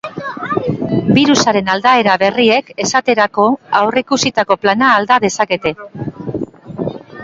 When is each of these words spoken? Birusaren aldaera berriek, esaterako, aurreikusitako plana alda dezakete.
Birusaren 1.17 1.69
aldaera 1.75 2.17
berriek, 2.25 2.73
esaterako, 2.87 3.47
aurreikusitako 3.83 4.61
plana 4.67 4.93
alda 4.99 5.23
dezakete. 5.29 5.81